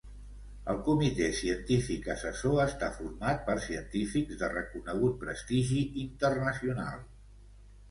El 0.71 0.77
Comitè 0.85 1.27
Científic 1.39 2.09
Assessor 2.13 2.63
està 2.63 2.89
format 2.97 3.45
per 3.51 3.57
científics 3.67 4.41
de 4.41 4.51
reconegut 4.55 5.15
prestigi 5.27 5.85
internacional. 6.09 7.07